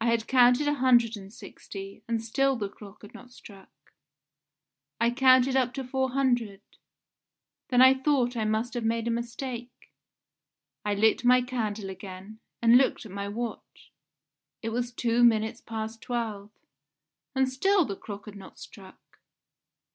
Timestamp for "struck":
3.30-3.68, 18.58-19.18